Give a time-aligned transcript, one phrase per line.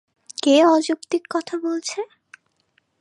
[0.43, 1.99] কে অযৌক্তিক কথা বলছে?